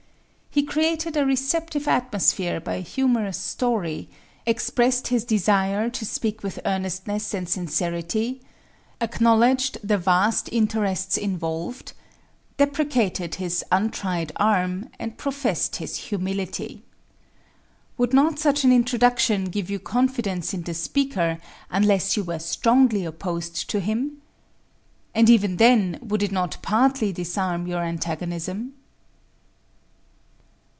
[0.53, 4.09] He created a receptive atmosphere by a humorous story;
[4.45, 8.41] expressed his desire to speak with earnestness and sincerity;
[8.99, 11.93] acknowledged "the vast interests involved;"
[12.57, 16.83] deprecated his "untried arm," and professed his humility.
[17.97, 21.37] Would not such an introduction give you confidence in the speaker,
[21.69, 24.21] unless you were strongly opposed to him?
[25.15, 28.73] And even then, would it not partly disarm your antagonism?